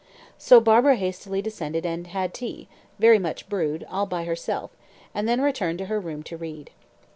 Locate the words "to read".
6.23-6.71